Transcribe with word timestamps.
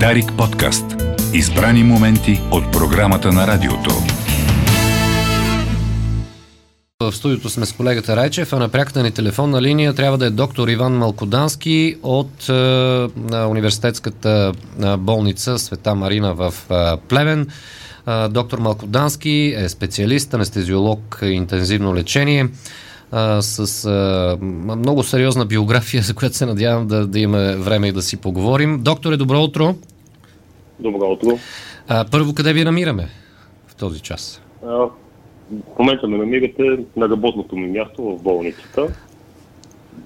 Дарик 0.00 0.32
подкаст. 0.38 0.84
Избрани 1.34 1.82
моменти 1.82 2.40
от 2.50 2.72
програмата 2.72 3.32
на 3.32 3.46
радиото. 3.46 3.90
В 7.00 7.12
студиото 7.12 7.50
сме 7.50 7.66
с 7.66 7.72
колегата 7.72 8.16
Райчев, 8.16 8.52
а 8.52 8.58
на 8.58 8.68
пряката 8.68 9.02
ни 9.02 9.10
телефонна 9.10 9.62
линия 9.62 9.94
трябва 9.94 10.18
да 10.18 10.26
е 10.26 10.30
доктор 10.30 10.68
Иван 10.68 10.92
Малкодански 10.92 11.96
от 12.02 12.48
е, 12.48 12.52
университетската 13.48 14.52
е, 14.82 14.96
болница 14.96 15.58
Света 15.58 15.94
Марина 15.94 16.34
в 16.34 16.54
е, 16.70 16.74
Плевен. 17.08 17.48
Е, 18.08 18.28
доктор 18.28 18.58
Малкодански 18.58 19.54
е 19.56 19.68
специалист, 19.68 20.34
анестезиолог 20.34 21.18
интензивно 21.22 21.94
лечение 21.94 22.48
а, 23.10 23.42
с 23.42 23.84
а, 23.84 24.38
много 24.76 25.02
сериозна 25.02 25.46
биография, 25.46 26.02
за 26.02 26.14
която 26.14 26.36
се 26.36 26.46
надявам 26.46 26.86
да, 26.86 27.06
да 27.06 27.18
имаме 27.20 27.56
време 27.56 27.88
и 27.88 27.92
да 27.92 28.02
си 28.02 28.16
поговорим. 28.16 28.80
Докторе, 28.82 29.16
добро 29.16 29.42
утро! 29.42 29.74
Добро 30.80 31.10
утро! 31.10 31.38
А, 31.88 32.04
първо, 32.10 32.34
къде 32.34 32.52
ви 32.52 32.64
намираме 32.64 33.08
в 33.66 33.74
този 33.74 34.00
час? 34.00 34.42
А, 34.66 34.68
в 34.68 34.90
момента 35.78 36.08
ме 36.08 36.18
намирате 36.18 36.62
на 36.96 37.08
работното 37.08 37.56
ми 37.56 37.66
място 37.66 38.02
в 38.02 38.22
болницата. 38.22 38.88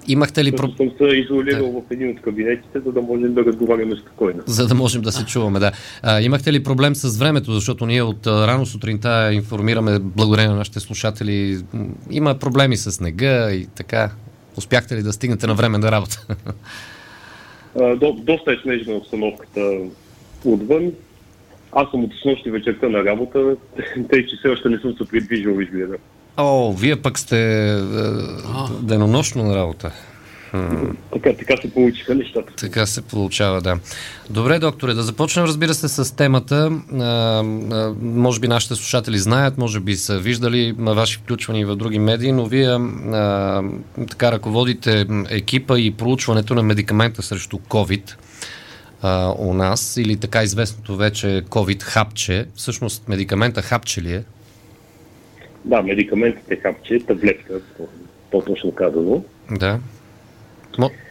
Имахте 0.07 0.43
ли 0.43 0.51
проблем? 0.51 0.77
съм 0.77 0.91
се 0.97 1.15
изолирал 1.15 1.71
да. 1.71 1.79
в 1.79 1.91
един 1.91 2.09
от 2.09 2.21
кабинетите, 2.21 2.79
за 2.85 2.91
да 2.91 3.01
можем 3.01 3.33
да 3.33 3.45
разговаряме 3.45 3.95
спокойно. 3.95 4.43
За 4.45 4.67
да 4.67 4.75
можем 4.75 5.01
да 5.01 5.11
се 5.11 5.25
чуваме, 5.25 5.59
да. 5.59 5.71
А, 6.01 6.21
имахте 6.21 6.53
ли 6.53 6.63
проблем 6.63 6.95
с 6.95 7.17
времето, 7.17 7.51
защото 7.51 7.85
ние 7.85 8.03
от 8.03 8.27
рано 8.27 8.65
сутринта 8.65 9.33
информираме, 9.33 9.99
благодарение 9.99 10.51
на 10.51 10.57
нашите 10.57 10.79
слушатели, 10.79 11.57
има 12.11 12.35
проблеми 12.35 12.77
с 12.77 12.91
снега 12.91 13.51
и 13.51 13.65
така. 13.65 14.11
Успяхте 14.57 14.95
ли 14.95 15.03
да 15.03 15.13
стигнете 15.13 15.47
на 15.47 15.53
време 15.53 15.77
на 15.77 15.91
работа? 15.91 16.25
А, 17.81 17.95
до, 17.95 18.13
доста 18.13 18.51
е 18.51 18.57
снежна 18.63 18.93
обстановката 18.93 19.79
отвън. 20.45 20.91
Аз 21.71 21.91
съм 21.91 22.03
от 22.03 22.11
снощи 22.21 22.51
вечерта 22.51 22.89
на 22.89 23.05
работа, 23.05 23.55
тъй 24.09 24.25
че 24.25 24.35
все 24.35 24.47
още 24.47 24.69
не 24.69 24.77
съм 24.77 24.95
се 24.97 25.07
придвижил 25.07 25.61
изгледа. 25.61 25.97
О, 26.37 26.73
вие 26.73 26.95
пък 26.95 27.19
сте 27.19 27.71
е, 27.71 27.81
денонощно 28.81 29.43
на 29.43 29.55
работа. 29.55 29.91
Така, 31.13 31.33
така 31.33 31.57
се 31.61 31.73
получиха 31.73 32.15
нещата. 32.15 32.53
Така 32.55 32.85
се 32.85 33.01
получава, 33.01 33.61
да. 33.61 33.79
Добре, 34.29 34.59
докторе, 34.59 34.93
да 34.93 35.03
започнем, 35.03 35.45
разбира 35.45 35.73
се, 35.73 35.87
с 35.87 36.15
темата. 36.15 36.81
А, 36.93 37.03
а, 37.03 37.93
може 38.01 38.39
би 38.39 38.47
нашите 38.47 38.75
слушатели 38.75 39.17
знаят, 39.17 39.57
може 39.57 39.79
би 39.79 39.95
са 39.95 40.19
виждали 40.19 40.75
ваши 40.79 41.17
включвания 41.17 41.67
в 41.67 41.75
други 41.75 41.99
медии, 41.99 42.31
но 42.31 42.45
вие 42.45 42.69
а, 42.69 43.63
така 44.09 44.31
ръководите 44.31 45.05
екипа 45.29 45.79
и 45.79 45.91
проучването 45.91 46.55
на 46.55 46.63
медикамента 46.63 47.23
срещу 47.23 47.57
COVID 47.57 48.13
а, 49.01 49.33
у 49.37 49.53
нас, 49.53 49.97
или 49.97 50.17
така 50.17 50.43
известното 50.43 50.95
вече 50.95 51.43
COVID 51.49 51.83
хапче. 51.83 52.45
Всъщност 52.55 53.07
медикамента 53.07 53.61
хапче 53.61 54.01
ли 54.01 54.13
е? 54.13 54.23
Да, 55.65 55.81
медикаментите 55.81 56.55
хапче, 56.55 56.99
таблетка, 56.99 57.61
по-точно 58.31 58.71
казано. 58.71 59.23
Да. 59.51 59.79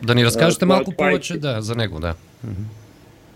Да 0.03 0.15
ни 0.15 0.25
разкажете 0.25 0.65
а, 0.65 0.69
малко 0.69 0.91
това 0.91 1.07
е 1.07 1.11
повече 1.11 1.35
е... 1.35 1.37
да, 1.37 1.63
за 1.63 1.75
него, 1.75 2.01
да. 2.01 2.15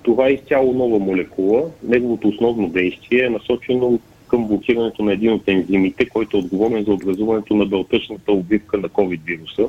Това 0.03 0.29
е 0.29 0.33
изцяло 0.33 0.73
нова 0.73 0.99
молекула. 0.99 1.63
Неговото 1.83 2.29
основно 2.29 2.69
действие 2.69 3.25
е 3.25 3.31
насочено 3.31 4.01
към 4.29 4.47
блокирането 4.47 5.03
на 5.03 5.13
един 5.13 5.33
от 5.33 5.49
ензимите, 5.49 6.09
който 6.09 6.37
е 6.37 6.41
отговорен 6.41 6.85
за 6.85 6.93
образуването 6.93 7.55
на 7.55 7.67
белтъчната 7.67 8.33
обвивка 8.33 8.79
на 8.79 8.89
COVID-вируса. 8.89 9.69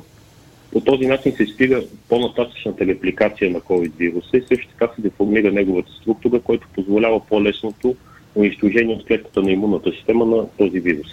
По 0.72 0.82
този 0.82 1.06
начин 1.08 1.32
се 1.32 1.46
спира 1.46 1.84
по-нататъчната 2.10 2.86
репликация 2.86 3.52
на 3.52 3.60
COVID-вируса 3.60 4.38
и 4.38 4.42
също 4.42 4.68
така 4.68 4.94
се 4.96 5.02
деформира 5.02 5.52
неговата 5.52 5.92
структура, 5.92 6.40
който 6.40 6.68
позволява 6.76 7.20
по-лесното 7.26 7.96
унищожение 8.36 8.96
от 8.96 9.06
клетката 9.06 9.42
на 9.42 9.52
имунната 9.52 9.92
система 9.92 10.26
на 10.26 10.48
този 10.58 10.80
вирус. 10.80 11.08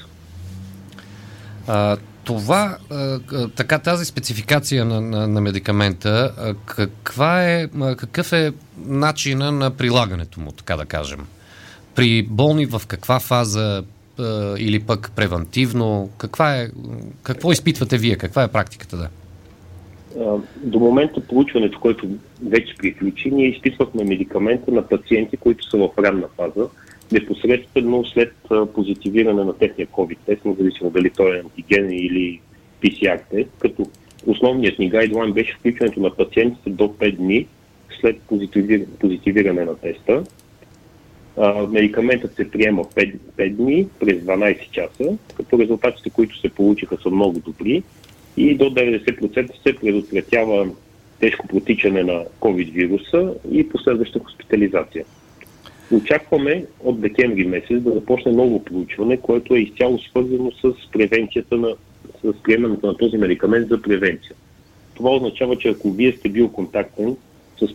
А, 1.72 1.96
това, 2.24 2.76
а, 2.90 3.18
така 3.56 3.78
тази 3.78 4.04
спецификация 4.04 4.84
на, 4.84 5.00
на, 5.00 5.28
на 5.28 5.40
медикамента, 5.40 6.34
а, 6.38 6.54
каква 6.66 7.44
е, 7.44 7.68
а, 7.80 7.96
какъв 7.96 8.32
е 8.32 8.52
начина 8.86 9.52
на 9.52 9.70
прилагането 9.70 10.40
му, 10.40 10.52
така 10.52 10.76
да 10.76 10.84
кажем? 10.84 11.20
При 11.94 12.22
болни 12.22 12.66
в 12.66 12.82
каква 12.86 13.20
фаза 13.20 13.84
а, 14.18 14.54
или 14.58 14.80
пък 14.80 15.12
превентивно? 15.16 16.10
Каква 16.18 16.56
е, 16.56 16.68
какво 17.22 17.52
изпитвате 17.52 17.98
вие? 17.98 18.16
Каква 18.16 18.42
е 18.42 18.48
практиката 18.48 18.96
да? 18.96 19.08
До 20.56 20.78
момента 20.78 21.20
получването, 21.20 21.80
което 21.80 22.08
вече 22.46 22.74
приключи, 22.78 23.30
ние 23.30 23.48
изпитвахме 23.48 24.04
медикамента 24.04 24.72
на 24.72 24.88
пациенти, 24.88 25.36
които 25.36 25.70
са 25.70 25.78
в 25.78 25.88
ранна 25.98 26.26
фаза, 26.36 26.68
непосредствено 27.12 28.04
след 28.04 28.34
позитивиране 28.74 29.44
на 29.44 29.58
техния 29.58 29.86
COVID 29.86 30.16
тест, 30.26 30.44
независимо 30.44 30.90
дали 30.90 31.10
той 31.10 31.36
е 31.36 31.40
антиген 31.40 31.90
или 31.92 32.40
PCR 32.82 33.20
тест, 33.30 33.50
като 33.58 33.86
основният 34.26 34.78
ни 34.78 34.88
гайдлайн 34.88 35.32
беше 35.32 35.54
включването 35.54 36.00
на 36.00 36.16
пациентите 36.16 36.70
до 36.70 36.84
5 36.84 37.16
дни 37.16 37.46
след 38.00 38.20
позитивиране 39.00 39.64
на 39.64 39.76
теста. 39.76 40.24
медикаментът 41.68 42.36
се 42.36 42.50
приема 42.50 42.84
5, 42.84 43.14
5 43.36 43.50
дни 43.50 43.86
през 44.00 44.22
12 44.22 44.70
часа, 44.70 45.18
като 45.36 45.58
резултатите, 45.58 46.10
които 46.10 46.38
се 46.38 46.48
получиха, 46.48 46.96
са 47.02 47.10
много 47.10 47.38
добри 47.38 47.82
и 48.36 48.54
до 48.54 48.64
90% 48.64 49.62
се 49.62 49.76
предотвратява 49.76 50.68
тежко 51.20 51.46
протичане 51.46 52.02
на 52.02 52.24
COVID 52.40 52.72
вируса 52.72 53.34
и 53.52 53.68
последваща 53.68 54.18
хоспитализация. 54.18 55.04
Очакваме 55.92 56.64
от 56.80 57.00
декември 57.00 57.44
месец 57.44 57.82
да 57.82 57.92
започне 57.92 58.32
ново 58.32 58.64
проучване, 58.64 59.16
което 59.16 59.54
е 59.54 59.58
изцяло 59.58 59.98
свързано 59.98 60.50
с 60.50 60.90
превенцията 60.92 61.56
на, 61.56 61.74
с 62.24 62.42
приемането 62.42 62.86
на 62.86 62.96
този 62.96 63.16
медикамент 63.16 63.68
за 63.68 63.82
превенция. 63.82 64.36
Това 64.94 65.10
означава, 65.10 65.56
че 65.56 65.68
ако 65.68 65.90
вие 65.90 66.12
сте 66.12 66.28
бил 66.28 66.48
контактен 66.48 67.16
с 67.60 67.68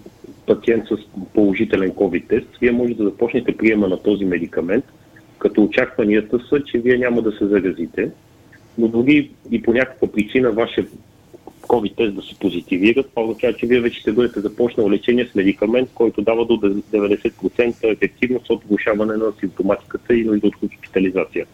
пациент 0.45 0.83
с 0.87 0.97
положителен 1.33 1.91
COVID 1.91 2.27
тест, 2.27 2.47
вие 2.61 2.71
може 2.71 2.93
да 2.93 3.03
започнете 3.03 3.57
приема 3.57 3.87
на 3.87 4.03
този 4.03 4.25
медикамент, 4.25 4.85
като 5.39 5.63
очакванията 5.63 6.39
са, 6.49 6.63
че 6.63 6.77
вие 6.77 6.97
няма 6.97 7.21
да 7.21 7.31
се 7.31 7.45
заразите, 7.45 8.11
но 8.77 8.87
дори 8.87 9.31
и 9.51 9.61
по 9.61 9.73
някаква 9.73 10.07
причина 10.07 10.51
вашия 10.51 10.85
COVID 11.67 11.95
тест 11.95 12.15
да 12.15 12.21
се 12.21 12.35
позитивира, 12.39 13.03
това 13.03 13.21
означава, 13.21 13.53
че 13.53 13.65
вие 13.65 13.79
вече 13.79 13.99
ще 13.99 14.11
бъдете 14.11 14.39
започнал 14.39 14.89
лечение 14.89 15.29
с 15.31 15.35
медикамент, 15.35 15.89
който 15.95 16.21
дава 16.21 16.45
до 16.45 16.53
90% 16.53 17.93
ефективност 17.93 18.49
от 18.49 18.63
влушаване 18.69 19.17
на 19.17 19.25
симптоматиката 19.39 20.15
и 20.15 20.29
от 20.29 20.55
хоспитализация. 20.55 21.45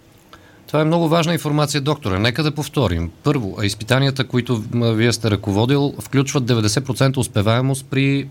Това 0.68 0.82
е 0.82 0.86
много 0.86 1.08
важна 1.08 1.34
информация, 1.34 1.82
доктора. 1.82 2.20
Нека 2.20 2.44
да 2.44 2.52
повторим. 2.52 3.12
Първо, 3.24 3.58
изпитанията, 3.64 4.28
които 4.28 4.64
вие 4.74 5.12
сте 5.12 5.32
ръководил, 5.32 5.94
включват 6.02 6.44
90% 6.44 7.18
успеваемост 7.18 7.90
при 7.90 8.28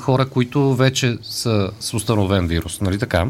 хора, 0.00 0.26
които 0.26 0.74
вече 0.74 1.16
са 1.22 1.70
с 1.80 1.94
установен 1.94 2.46
вирус. 2.46 2.80
Нали 2.80 2.98
така? 2.98 3.26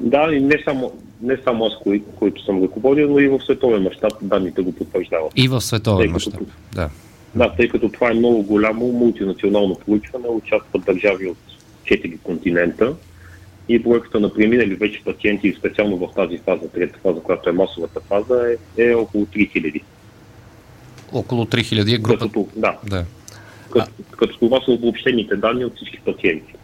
Да, 0.00 0.34
и 0.34 0.40
не 0.40 0.62
само, 0.64 0.92
не 1.22 1.36
само 1.44 1.64
аз, 1.64 1.72
кои, 1.82 2.02
които 2.16 2.44
съм 2.44 2.62
ръководил, 2.62 3.10
но 3.10 3.18
и 3.18 3.28
в 3.28 3.40
световен 3.40 3.82
мащаб 3.82 4.12
данните 4.22 4.62
го 4.62 4.72
потвърждават. 4.72 5.32
И 5.36 5.48
в 5.48 5.60
световен 5.60 6.10
мащаб, 6.10 6.40
да. 6.74 6.90
Да, 7.34 7.54
тъй 7.56 7.68
като 7.68 7.88
това 7.88 8.10
е 8.10 8.14
много 8.14 8.42
голямо 8.42 8.92
мултинационално 8.92 9.78
проучване, 9.86 10.28
участват 10.28 10.84
държави 10.84 11.26
от 11.26 11.38
4 11.84 12.20
континента 12.22 12.94
и 13.68 13.82
проекта 13.82 14.20
на 14.20 14.34
преминали 14.34 14.74
вече 14.74 15.02
пациенти, 15.04 15.56
специално 15.58 15.96
в 15.96 16.14
тази 16.14 16.38
фаза, 16.38 16.68
трета 16.68 16.98
фаза, 17.02 17.20
която 17.20 17.50
е 17.50 17.52
масовата 17.52 18.00
фаза, 18.00 18.56
е, 18.78 18.84
е 18.84 18.94
около 18.94 19.26
3000. 19.26 19.82
Около 21.12 21.44
3000 21.44 21.94
е 21.94 21.98
група. 21.98 22.18
Като, 22.18 22.48
да. 22.56 22.78
да. 22.86 23.04
Като, 23.70 23.86
а... 24.12 24.16
като 24.16 24.38
това 24.38 24.60
са 24.64 24.70
обобщените 24.70 25.36
данни 25.36 25.64
от 25.64 25.76
всички 25.76 26.00
пациенти. 26.00 26.54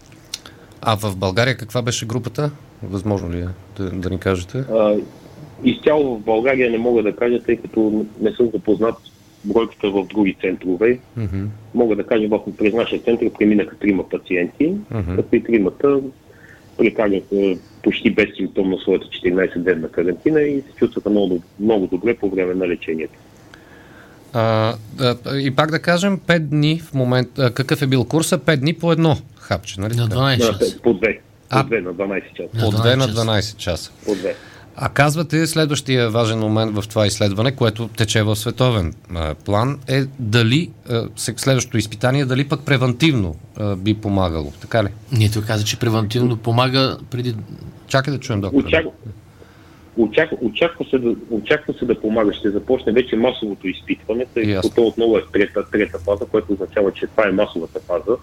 А 0.81 0.97
в 0.97 1.17
България 1.17 1.57
каква 1.57 1.83
беше 1.83 2.07
групата? 2.07 2.51
Възможно 2.83 3.33
ли 3.33 3.41
е 3.41 3.49
да, 3.77 3.91
да 3.91 4.11
ни 4.11 4.19
кажете? 4.19 4.59
А, 4.59 4.97
изцяло 5.65 6.17
в 6.17 6.21
България 6.21 6.71
не 6.71 6.79
мога 6.79 7.03
да 7.03 7.17
кажа, 7.17 7.43
тъй 7.43 7.57
като 7.57 8.07
не 8.21 8.33
съм 8.33 8.51
запознат 8.55 8.97
бройката 9.45 9.91
в 9.91 10.07
други 10.07 10.37
центрове. 10.41 10.99
Mm-hmm. 11.19 11.47
Мога 11.75 11.97
да 11.97 12.07
кажа, 12.07 12.29
в, 12.29 12.41
през 12.59 12.75
нашия 12.75 13.03
център 13.03 13.31
преминаха 13.39 13.77
трима 13.77 14.09
пациенти, 14.09 14.75
mm-hmm. 14.93 15.17
като 15.17 15.37
и 15.37 15.43
тримата 15.43 16.01
прекараха 16.79 17.57
почти 17.83 18.11
без 18.11 18.27
симптом 18.37 18.71
на 18.71 18.79
своята 18.79 19.07
14-дневна 19.07 19.91
карантина 19.91 20.43
и 20.43 20.61
се 20.61 20.77
чувстваха 20.77 21.11
много, 21.11 21.43
много 21.61 21.87
добре 21.87 22.15
по 22.15 22.31
време 22.31 22.55
на 22.55 22.69
лечението. 22.69 23.19
А, 24.33 24.75
да, 24.95 25.17
и 25.41 25.51
пак 25.51 25.71
да 25.71 25.79
кажем, 25.79 26.21
5 26.27 26.39
дни 26.39 26.81
в 26.81 26.95
момента, 26.95 27.55
какъв 27.55 27.83
е 27.83 27.87
бил 27.87 28.05
курса? 28.05 28.39
5 28.39 28.57
дни 28.57 28.75
по 28.75 28.93
едно 28.93 29.17
хапче, 29.37 29.81
нали? 29.81 29.95
На 29.97 30.09
12 30.09 30.39
да, 30.39 30.81
по 30.83 30.95
2. 30.95 31.19
От 31.53 31.71
2 31.71 31.81
на 31.81 31.95
12 31.95 32.35
часа. 32.35 32.67
От 32.67 32.75
2 32.75 32.97
на 32.97 33.09
12 33.09 33.57
часа. 33.57 33.93
От 34.07 34.19
2. 34.19 34.35
А 34.77 34.89
казвате, 34.89 35.47
следващия 35.47 36.11
важен 36.11 36.39
момент 36.39 36.75
в 36.75 36.89
това 36.89 37.07
изследване, 37.07 37.57
което 37.57 37.89
тече 37.89 38.23
в 38.23 38.37
световен 38.37 38.95
а, 39.15 39.35
план, 39.35 39.79
е 39.89 40.05
дали 40.19 40.71
а, 40.91 41.09
следващото 41.17 41.79
изпитание, 41.79 42.25
дали 42.25 42.49
пък 42.49 42.65
превентивно 42.65 43.37
а, 43.57 43.77
би 43.77 43.95
помагало. 43.95 44.53
Така 44.61 44.85
ли? 44.85 44.89
Ние 45.13 45.31
той 45.31 45.43
каза, 45.43 45.65
че 45.65 45.79
превентивно 45.79 46.37
помага 46.37 46.99
преди... 47.11 47.35
Чакай 47.87 48.15
да 48.15 48.21
чуем 48.21 48.41
доктора. 48.41 48.67
Очак... 48.67 48.87
Очаква, 49.97 50.37
очаква, 50.41 50.85
се 50.91 50.99
да, 50.99 51.15
очаква 51.31 51.75
се 51.75 51.85
да 51.85 52.01
помага. 52.01 52.33
Ще 52.33 52.51
започне 52.51 52.93
вече 52.93 53.17
масовото 53.17 53.69
изпитване, 53.69 54.27
тъй 54.35 54.55
като 54.55 54.71
то 54.71 54.83
отново 54.83 55.17
е 55.17 55.23
трета, 55.33 55.71
трета 55.71 55.99
фаза, 55.99 56.25
което 56.31 56.53
означава, 56.53 56.93
че 56.93 57.07
това 57.07 57.29
е 57.29 57.33
масовата 57.33 57.81
фаза 57.81 58.17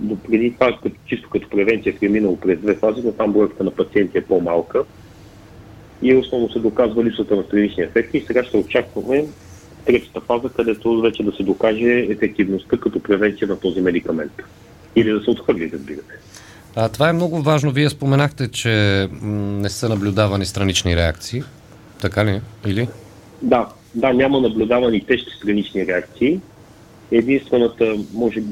до 0.00 0.16
преди 0.16 0.52
това, 0.52 0.78
като, 0.82 0.96
чисто 1.06 1.30
като 1.30 1.48
превенция, 1.48 1.94
е 2.02 2.08
минало 2.08 2.36
през 2.36 2.58
две 2.58 2.74
фази, 2.74 3.02
но 3.04 3.12
там 3.12 3.32
бройката 3.32 3.64
на 3.64 3.70
пациенти 3.70 4.18
е 4.18 4.24
по-малка 4.24 4.84
и 6.02 6.14
основно 6.14 6.50
се 6.50 6.58
доказва 6.58 7.04
липсата 7.04 7.36
на 7.36 7.42
странични 7.42 7.82
ефекти. 7.82 8.18
И 8.18 8.24
сега 8.26 8.44
ще 8.44 8.56
очакваме 8.56 9.24
третата 9.84 10.20
фаза, 10.20 10.48
където 10.48 11.00
вече 11.00 11.22
да 11.22 11.32
се 11.32 11.42
докаже 11.42 12.06
ефективността 12.10 12.76
като 12.76 13.00
превенция 13.00 13.48
на 13.48 13.56
този 13.60 13.80
медикамент. 13.80 14.32
Или 14.96 15.10
да 15.10 15.20
се 15.20 15.30
отхвърли, 15.30 15.70
разбира 15.72 15.96
се. 15.96 16.18
А, 16.76 16.88
това 16.88 17.08
е 17.08 17.12
много 17.12 17.42
важно. 17.42 17.70
Вие 17.70 17.90
споменахте, 17.90 18.50
че 18.50 19.08
не 19.22 19.68
са 19.70 19.88
наблюдавани 19.88 20.46
странични 20.46 20.96
реакции. 20.96 21.42
Така 22.00 22.24
ли? 22.24 22.40
Или? 22.66 22.88
Да, 23.42 23.68
да, 23.94 24.12
няма 24.12 24.40
наблюдавани 24.40 25.04
тежки 25.04 25.30
странични 25.36 25.86
реакции. 25.86 26.40
Единствената, 27.10 27.94
може, 28.14 28.42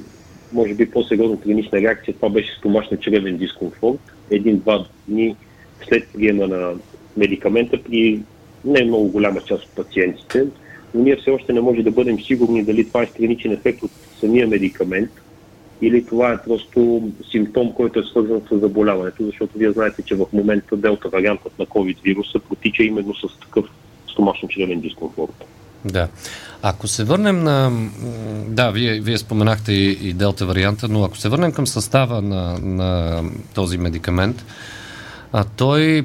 може 0.52 0.74
би 0.74 0.90
по-сериозна 0.90 1.36
странична 1.36 1.80
реакция, 1.80 2.14
това 2.14 2.28
беше 2.28 2.60
стомашно-чревен 2.62 3.36
дискомфорт. 3.36 4.00
Един-два 4.30 4.86
дни 5.08 5.36
след 5.88 6.08
приема 6.12 6.46
на 6.46 6.74
медикамента 7.16 7.82
при 7.82 8.20
не 8.64 8.84
много 8.84 9.08
голяма 9.08 9.40
част 9.40 9.64
от 9.64 9.70
пациентите, 9.70 10.46
но 10.94 11.02
ние 11.02 11.16
все 11.16 11.30
още 11.30 11.52
не 11.52 11.60
може 11.60 11.82
да 11.82 11.90
бъдем 11.90 12.20
сигурни 12.20 12.64
дали 12.64 12.88
това 12.88 13.02
е 13.02 13.06
страничен 13.06 13.52
ефект 13.52 13.82
от 13.82 13.90
самия 14.20 14.46
медикамент 14.46 15.10
или 15.82 16.06
това 16.06 16.32
е 16.32 16.42
просто 16.42 17.10
симптом, 17.30 17.72
който 17.72 18.00
е 18.00 18.02
свързан 18.02 18.42
с 18.50 18.58
заболяването, 18.58 19.24
защото 19.24 19.58
вие 19.58 19.72
знаете, 19.72 20.02
че 20.02 20.14
в 20.14 20.26
момента 20.32 20.76
делта 20.76 21.08
вариантът 21.08 21.58
на 21.58 21.66
COVID 21.66 21.96
вируса 22.02 22.38
протича 22.38 22.82
именно 22.82 23.14
с 23.14 23.40
такъв 23.40 23.66
стомашно-чревен 24.08 24.80
дискомфорт. 24.80 25.44
Да. 25.84 26.08
Ако 26.62 26.88
се 26.88 27.04
върнем 27.04 27.42
на... 27.42 27.72
Да, 28.48 28.70
вие, 28.70 29.00
вие 29.00 29.18
споменахте 29.18 29.72
и, 29.72 30.08
и 30.08 30.12
делта 30.12 30.46
варианта, 30.46 30.88
но 30.88 31.04
ако 31.04 31.16
се 31.16 31.28
върнем 31.28 31.52
към 31.52 31.66
състава 31.66 32.22
на, 32.22 32.58
на 32.58 33.22
този 33.54 33.78
медикамент, 33.78 34.44
а 35.32 35.44
той 35.44 36.04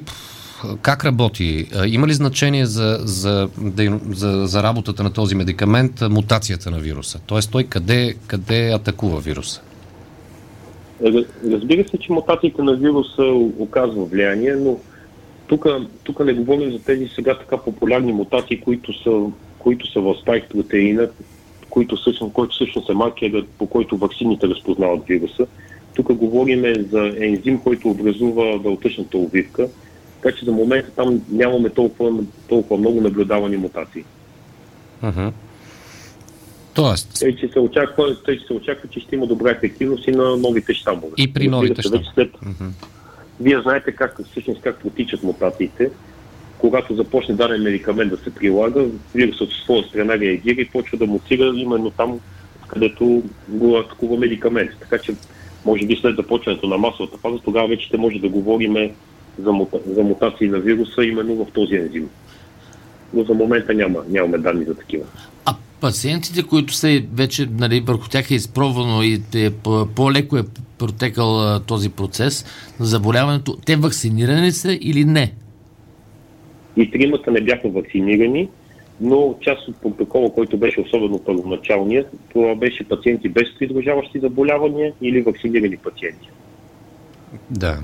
как 0.81 1.06
работи? 1.06 1.68
Има 1.88 2.07
ли 2.07 2.13
значение 2.13 2.65
за, 2.65 3.00
за, 3.01 3.50
за, 4.12 4.47
за 4.47 4.63
работата 4.63 5.03
на 5.03 5.13
този 5.13 5.35
медикамент 5.35 6.01
мутацията 6.01 6.71
на 6.71 6.80
вируса? 6.80 7.19
Тоест 7.25 7.51
той 7.51 7.63
къде, 7.63 8.15
къде 8.27 8.71
атакува 8.71 9.19
вируса? 9.19 9.62
Разбира 11.51 11.89
се, 11.89 11.97
че 11.97 12.12
мутациите 12.12 12.62
на 12.62 12.75
вируса 12.75 13.23
оказва 13.59 14.06
влияние, 14.06 14.56
но 14.56 14.77
тук 16.03 16.19
не 16.25 16.33
говорим 16.33 16.71
за 16.71 16.80
тези 16.80 17.07
сега 17.15 17.38
така 17.38 17.57
популярни 17.57 18.13
мутации, 18.13 18.62
които 18.62 19.03
са, 19.03 19.09
които 19.68 19.92
са 19.92 20.00
в 20.00 20.16
спайк 20.22 20.50
протеина, 20.50 21.08
които 21.69 21.96
всъщност, 21.96 22.34
който 22.34 22.56
всъщност 22.56 22.90
е 22.90 22.94
маркерът, 22.94 23.48
по 23.48 23.68
който 23.68 23.98
вакцините 23.98 24.48
разпознават 24.48 25.06
вируса. 25.08 25.48
Тук 25.96 26.14
говорим 26.14 26.86
за 26.92 27.14
ензим, 27.19 27.60
който 27.60 27.90
образува 27.90 28.60
белтъчната 28.60 29.18
увивка, 29.18 29.68
така 30.22 30.38
че 30.38 30.46
за 30.46 30.52
момента 30.52 30.92
там 30.92 31.22
нямаме 31.31 31.69
толкова, 31.69 32.24
толкова 32.50 32.78
много 32.78 33.02
наблюдавани 33.02 33.58
мутации. 33.58 34.04
Uh-huh. 35.04 35.31
Тоест... 36.74 37.19
Тъй, 37.19 37.36
че 37.36 37.48
се 37.48 37.60
очаква, 37.60 38.24
тъй, 38.24 38.40
че 38.40 38.46
се 38.46 38.54
очаква, 38.54 38.90
че 38.90 39.00
ще 39.00 39.16
има 39.16 39.28
добра 39.28 39.52
ефективност 39.52 40.08
и 40.08 40.12
на 40.12 40.38
новите 40.38 40.74
щамове. 40.74 41.14
И 41.18 41.34
при 41.34 41.48
новите 41.48 41.81
щамове. 41.81 42.06
След... 42.14 42.31
Uh-huh. 42.31 42.69
Вие 43.40 43.62
знаете 43.62 43.92
как, 43.92 44.19
всъщност 44.31 44.62
как 44.62 44.80
протичат 44.80 45.24
мутациите. 45.24 45.92
Когато 46.57 46.95
започне 46.95 47.36
даден 47.36 47.62
медикамент 47.62 48.12
да 48.12 48.18
се 48.18 48.36
прилага, 48.36 48.81
вирусът 49.15 49.42
от 49.42 49.54
своя 49.54 49.83
страна 49.83 50.19
реагира 50.19 50.62
и 50.62 50.69
почва 50.69 50.98
да 50.98 51.06
мутира 51.06 51.54
именно 51.56 51.92
там, 51.92 52.19
където 52.68 53.24
го 53.50 53.77
атакува 53.77 54.18
медикамент. 54.18 54.71
Така 54.80 54.98
че, 54.98 55.15
може 55.65 55.86
би 55.86 55.95
след 55.95 56.15
започването 56.15 56.68
на 56.68 56.77
масовата 56.77 57.18
фаза, 57.18 57.39
тогава 57.44 57.68
вече 57.68 57.86
ще 57.86 57.98
може 57.98 58.19
да 58.19 58.30
говорим 58.30 58.92
за, 59.39 59.51
мута, 59.51 59.80
за 59.88 60.04
мутации 60.04 60.48
на 60.48 60.59
вируса 60.59 61.04
именно 61.04 61.36
в 61.36 61.51
този 61.54 61.75
ензим. 61.75 62.09
Но 63.13 63.24
за 63.24 63.33
момента 63.33 63.74
няма, 63.74 64.00
нямаме 64.09 64.38
данни 64.38 64.65
за 64.65 64.75
такива. 64.75 65.06
А 65.45 65.56
пациентите, 65.81 66.44
които 66.44 66.74
са 66.74 67.01
вече, 67.13 67.48
нали, 67.51 67.80
върху 67.80 68.09
тях 68.09 68.31
е 68.31 68.36
изпробвано 68.36 69.04
и 69.04 69.21
е, 69.36 69.51
по-леко 69.95 70.38
е 70.38 70.44
протекал 70.77 71.59
този 71.59 71.89
процес 71.89 72.45
на 72.80 72.86
заболяването, 72.86 73.57
те 73.65 73.75
вакцинирани 73.75 74.51
са 74.51 74.77
или 74.81 75.06
не? 75.06 75.33
И 76.77 76.91
тримата 76.91 77.31
не 77.31 77.41
бяха 77.41 77.69
вакцинирани, 77.69 78.50
но 79.01 79.35
част 79.41 79.68
от 79.68 79.75
протокола, 79.81 80.33
който 80.33 80.57
беше 80.57 80.81
особено 80.81 81.19
първоначалният, 81.19 82.07
това 82.33 82.56
беше 82.56 82.83
пациенти 82.83 83.29
без 83.29 83.56
придружаващи 83.59 84.19
заболявания 84.19 84.94
или 85.01 85.21
вакцинирани 85.21 85.77
пациенти. 85.77 86.29
Да. 87.50 87.77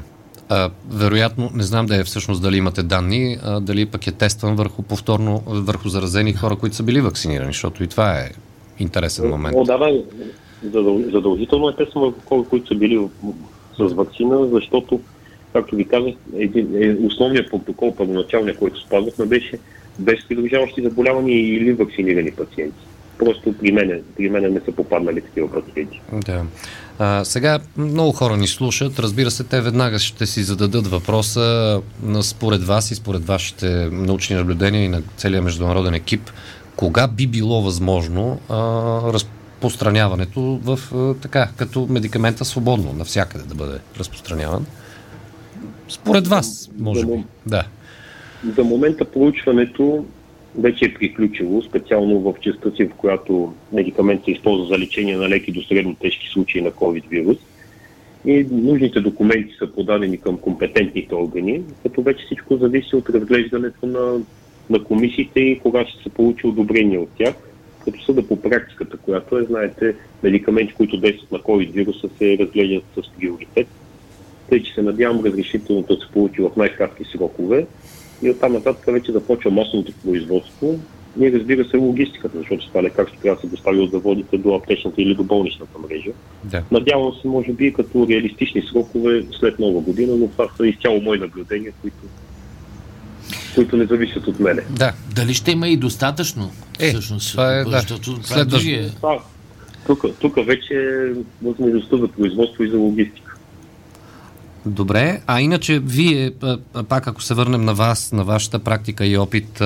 А, 0.50 0.70
вероятно, 0.90 1.50
не 1.54 1.64
знам 1.64 1.86
да 1.86 1.96
е 1.96 2.04
всъщност 2.04 2.42
дали 2.42 2.58
имате 2.58 2.84
данни, 2.84 3.38
а, 3.44 3.60
дали 3.60 3.86
пък 3.86 4.08
е 4.08 4.12
тестван 4.12 4.56
върху 4.56 4.84
повторно, 4.84 5.44
върху 5.48 5.90
заразени 5.90 6.34
хора, 6.34 6.56
които 6.56 6.76
са 6.76 6.84
били 6.84 7.02
вакцинирани, 7.02 7.54
защото 7.54 7.84
и 7.84 7.88
това 7.88 8.20
е 8.20 8.30
интересен 8.80 9.30
момент. 9.30 9.56
О, 9.58 9.64
да, 9.64 9.78
да, 10.64 11.12
задължително 11.12 11.70
е 11.70 11.76
тестван 11.76 12.04
върху 12.04 12.20
хора, 12.26 12.44
които 12.50 12.68
са 12.68 12.76
били 12.76 13.08
с 13.78 13.94
вакцина, 13.94 14.48
защото, 14.48 15.00
както 15.54 15.76
ви 15.76 15.86
казах, 15.86 16.14
един, 16.38 16.84
е, 16.84 17.06
основният 17.06 17.50
протокол, 17.50 17.96
първоначалният, 17.96 18.58
който 18.58 18.80
спазвахме, 18.80 19.26
беше 19.26 19.60
без 20.00 20.28
придружаващи 20.30 20.82
заболявания 20.82 21.40
или 21.40 21.74
вакцинирани 21.74 22.32
пациенти. 22.32 22.86
Просто 23.18 23.54
при 23.54 23.72
мен, 23.72 24.02
при 24.18 24.30
мен 24.30 24.54
не 24.54 24.60
са 24.60 24.72
попаднали 24.72 25.22
такива 25.22 25.52
пациенти. 25.52 26.02
Да. 26.26 26.46
А, 27.00 27.26
сега 27.26 27.60
много 27.78 28.12
хора 28.12 28.38
ни 28.38 28.48
слушат. 28.48 29.00
Разбира 29.00 29.32
се, 29.32 29.44
те 29.44 29.62
веднага 29.62 30.00
ще 30.00 30.26
си 30.26 30.44
зададат 30.44 30.88
въпроса 30.88 31.82
според 32.22 32.64
вас 32.64 32.92
и 32.92 32.96
според 32.96 33.26
вашите 33.26 33.90
научни 33.92 34.36
наблюдения 34.36 34.84
и 34.84 34.88
на 34.88 35.02
целия 35.18 35.42
международен 35.42 35.94
екип. 35.94 36.30
Кога 36.76 37.08
би 37.08 37.28
било 37.28 37.62
възможно 37.62 38.40
а, 38.50 38.56
разпространяването 39.14 40.60
в 40.64 40.80
а, 40.96 41.14
така, 41.22 41.50
като 41.58 41.88
медикамента 41.90 42.46
свободно, 42.46 42.94
навсякъде 42.94 43.44
да 43.44 43.56
бъде 43.56 43.78
разпространяван? 44.00 44.66
Според 45.88 46.28
вас, 46.28 46.72
може 46.80 47.06
би. 47.06 47.24
Да. 47.48 47.64
За 48.56 48.64
момента 48.64 49.06
проучването 49.06 50.06
вече 50.58 50.86
е 50.86 50.94
приключило, 50.94 51.62
специално 51.62 52.20
в 52.20 52.34
частта 52.42 52.72
си, 52.72 52.86
в 52.86 52.94
която 52.94 53.54
медикамент 53.74 54.26
се 54.26 54.32
използва 54.32 54.66
за 54.68 54.80
лечение 54.80 55.18
на 55.18 55.30
леки 55.30 55.52
до 55.52 55.62
средно 55.62 55.96
тежки 55.96 56.28
случаи 56.28 56.62
на 56.62 56.72
COVID 56.72 57.10
вирус. 57.10 57.38
И 58.26 58.48
нужните 58.52 59.00
документи 59.00 59.54
са 59.60 59.68
подадени 59.68 60.18
към 60.18 60.38
компетентните 60.38 61.16
органи, 61.16 61.62
като 61.84 62.02
вече 62.02 62.26
всичко 62.26 62.58
зависи 62.58 62.96
от 62.96 63.10
разглеждането 63.10 63.86
на, 63.86 64.22
на 64.70 64.84
комисиите 64.84 65.40
и 65.40 65.60
кога 65.60 65.86
ще 65.86 66.04
се 66.04 66.10
получи 66.10 66.48
одобрение 66.48 66.98
от 66.98 67.10
тях. 67.18 67.34
Като 67.86 68.04
съда 68.04 68.28
по 68.28 68.42
практиката, 68.42 68.98
която 68.98 69.38
е, 69.38 69.44
знаете, 69.44 69.96
медикаменти, 70.24 70.74
които 70.74 70.98
действат 70.98 71.32
на 71.32 71.40
COVID 71.40 71.72
вируса, 71.72 72.10
се 72.18 72.38
разглеждат 72.38 72.84
с 72.96 73.10
приоритет. 73.18 73.68
Тъй, 74.50 74.64
че 74.64 74.74
се 74.74 74.82
надявам 74.82 75.26
разрешителното 75.26 75.96
да 75.96 76.02
се 76.02 76.12
получи 76.12 76.42
в 76.42 76.52
най-кратки 76.58 77.04
срокове 77.12 77.66
и 78.22 78.30
оттам 78.30 78.54
нататък 78.54 78.86
вече 78.94 79.12
започва 79.12 79.52
масовото 79.52 79.94
производство. 80.06 80.80
Ние 81.18 81.32
разбира 81.32 81.70
се 81.70 81.78
логистиката, 81.78 82.38
защото 82.38 82.68
това 82.68 82.84
лекарство 82.84 83.20
трябва 83.22 83.36
да 83.36 83.42
се 83.42 83.48
достави 83.48 83.80
от 83.80 83.92
заводите 83.92 84.38
до 84.38 84.56
аптечната 84.56 85.02
или 85.02 85.16
до 85.16 85.24
болничната 85.24 85.80
мрежа. 85.80 86.12
Да. 86.44 86.64
Надявам 86.72 87.14
се, 87.22 87.28
може 87.28 87.52
би, 87.52 87.74
като 87.74 88.08
реалистични 88.10 88.62
срокове 88.62 89.26
след 89.40 89.60
нова 89.60 89.82
година, 89.82 90.16
но 90.18 90.28
това 90.28 90.48
са 90.58 90.68
изцяло 90.68 91.02
мои 91.02 91.20
наблюдения, 91.20 91.74
които, 91.82 91.98
които 93.56 93.78
не 93.78 93.86
зависят 93.86 94.28
от 94.28 94.40
мене. 94.40 94.62
Да. 94.70 94.94
Дали 95.16 95.34
ще 95.34 95.52
има 95.52 95.68
и 95.68 95.78
достатъчно? 95.78 96.52
Е, 96.80 96.90
всъщност, 96.90 97.32
това 97.32 97.58
е, 97.58 97.64
да. 97.64 97.82
Следващ... 98.24 98.66
Е... 98.66 98.92
Тук, 99.88 100.06
тук 100.20 100.46
вече 100.46 100.74
е 100.74 101.14
възможността 101.42 101.98
за 101.98 102.08
производство 102.08 102.64
и 102.64 102.70
за 102.70 102.78
логистика. 102.78 103.38
Добре, 104.66 105.22
а 105.28 105.42
иначе 105.42 105.80
вие, 105.80 106.32
пак 106.90 107.08
ако 107.08 107.22
се 107.22 107.34
върнем 107.34 107.66
на 107.66 107.74
вас, 107.74 108.12
на 108.12 108.24
вашата 108.24 108.60
практика 108.60 109.06
и 109.06 109.18
опит, 109.18 109.62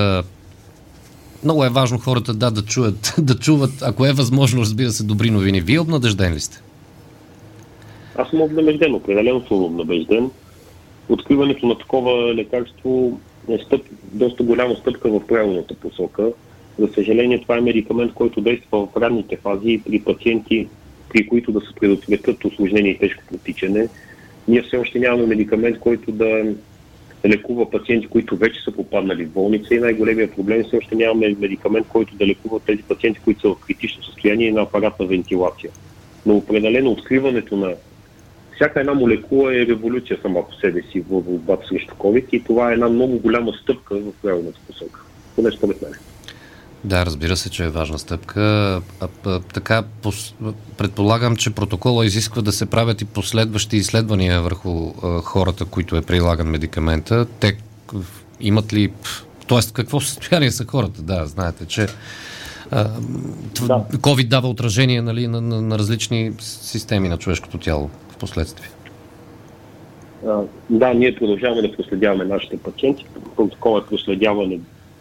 много 1.44 1.64
е 1.64 1.68
важно 1.68 1.98
хората 1.98 2.34
да, 2.34 2.50
да 2.50 2.62
чуят, 2.62 3.14
да 3.18 3.34
чуват, 3.34 3.82
ако 3.82 4.06
е 4.06 4.12
възможно, 4.12 4.60
разбира 4.60 4.90
се, 4.90 5.04
добри 5.04 5.30
новини. 5.30 5.60
Вие 5.60 5.80
обнадежден 5.80 6.34
ли 6.34 6.40
сте? 6.40 6.62
Аз 8.16 8.30
съм 8.30 8.40
обнадежден, 8.40 8.94
определено 8.94 9.46
съм 9.48 9.64
обнадежден. 9.64 10.30
Откриването 11.08 11.66
на 11.66 11.78
такова 11.78 12.34
лекарство 12.34 13.20
е 13.48 13.58
стъп, 13.58 13.82
доста 14.12 14.42
голяма 14.42 14.74
стъпка 14.74 15.10
в 15.10 15.26
правилната 15.26 15.74
посока. 15.74 16.28
За 16.78 16.88
съжаление, 16.94 17.42
това 17.42 17.56
е 17.56 17.60
медикамент, 17.60 18.12
който 18.14 18.40
действа 18.40 18.86
в 18.86 19.00
ранните 19.00 19.36
фази 19.36 19.82
при 19.86 20.00
пациенти, 20.00 20.68
при 21.08 21.28
които 21.28 21.52
да 21.52 21.60
се 21.60 21.74
предотвратят 21.80 22.44
осложнение 22.44 22.90
и 22.90 22.98
тежко 22.98 23.22
протичане. 23.28 23.88
Ние 24.48 24.62
все 24.62 24.76
още 24.76 24.98
нямаме 24.98 25.26
медикамент, 25.26 25.78
който 25.78 26.12
да 26.12 26.54
лекува 27.26 27.70
пациенти, 27.70 28.06
които 28.06 28.36
вече 28.36 28.60
са 28.64 28.72
попаднали 28.72 29.24
в 29.24 29.30
болница 29.30 29.74
и 29.74 29.78
най-големия 29.78 30.30
проблем 30.30 30.64
все 30.64 30.76
още 30.76 30.94
нямаме 30.94 31.36
медикамент, 31.38 31.86
който 31.88 32.16
да 32.16 32.26
лекува 32.26 32.60
тези 32.60 32.82
пациенти, 32.82 33.20
които 33.20 33.40
са 33.40 33.48
в 33.48 33.60
критично 33.66 34.02
състояние 34.02 34.52
на 34.52 34.62
апаратна 34.62 35.06
вентилация. 35.06 35.70
Но 36.26 36.36
определено 36.36 36.90
откриването 36.90 37.56
на 37.56 37.74
всяка 38.54 38.80
една 38.80 38.94
молекула 38.94 39.54
е 39.54 39.66
революция 39.66 40.18
сама 40.22 40.48
по 40.48 40.54
себе 40.54 40.82
си 40.82 41.00
в 41.00 41.22
борбата 41.22 41.66
срещу 41.68 41.94
COVID 41.94 42.26
и 42.32 42.44
това 42.44 42.70
е 42.70 42.74
една 42.74 42.88
много 42.88 43.18
голяма 43.18 43.52
стъпка 43.52 43.96
в 43.98 44.12
правилната 44.22 44.60
посока. 44.66 45.00
Поне 45.36 45.50
според 45.50 45.82
мен. 45.82 45.92
Да, 46.84 47.06
разбира 47.06 47.36
се, 47.36 47.50
че 47.50 47.64
е 47.64 47.68
важна 47.68 47.98
стъпка. 47.98 48.40
А, 49.00 49.08
а, 49.26 49.40
така, 49.40 49.82
пос... 50.02 50.34
предполагам, 50.76 51.36
че 51.36 51.54
протокола 51.54 52.06
изисква 52.06 52.42
да 52.42 52.52
се 52.52 52.66
правят 52.66 53.00
и 53.00 53.04
последващи 53.04 53.76
изследвания 53.76 54.42
върху 54.42 54.92
а, 55.02 55.20
хората, 55.20 55.64
които 55.64 55.96
е 55.96 56.02
прилаган 56.02 56.46
медикамента. 56.46 57.26
Те 57.40 57.56
имат 58.40 58.72
ли... 58.72 58.92
Тоест, 59.46 59.72
какво 59.72 60.00
състояние 60.00 60.50
са 60.50 60.64
хората? 60.64 61.02
Да, 61.02 61.26
знаете, 61.26 61.66
че 61.66 61.86
а, 62.70 62.84
да. 63.60 63.84
COVID 63.92 64.28
дава 64.28 64.48
отражение 64.48 65.02
нали, 65.02 65.26
на, 65.26 65.40
на, 65.40 65.62
на 65.62 65.78
различни 65.78 66.32
системи 66.38 67.08
на 67.08 67.16
човешкото 67.18 67.58
тяло 67.58 67.90
в 68.10 68.16
последствие. 68.16 68.68
Да, 70.70 70.94
ние 70.94 71.14
продължаваме 71.14 71.62
да 71.62 71.76
проследяваме 71.76 72.24
нашите 72.24 72.58
пациенти. 72.58 73.06
Протокол 73.36 73.78
е 73.78 73.88
проследяване 73.88 74.58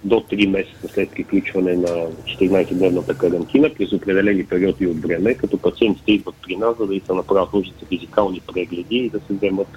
до 0.07 0.15
3 0.15 0.47
месеца 0.47 0.87
след 0.93 1.11
приключване 1.11 1.75
на 1.75 2.07
14-дневната 2.25 3.17
карантина 3.17 3.69
през 3.77 3.93
определени 3.93 4.45
периоди 4.45 4.87
от 4.87 5.01
време, 5.01 5.33
като 5.33 5.57
пациентите 5.57 6.11
идват 6.11 6.35
при 6.43 6.55
нас, 6.55 6.77
за 6.79 6.87
да 6.87 6.95
и 6.95 7.01
се 7.05 7.13
направят 7.13 7.53
нужните 7.53 7.85
физикални 7.85 8.41
прегледи 8.53 8.97
и 8.97 9.09
да 9.09 9.19
се 9.19 9.33
вземат 9.33 9.67